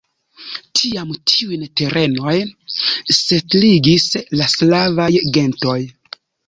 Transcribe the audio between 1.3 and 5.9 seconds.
tiujn terenoj setligis la slavaj gentoj.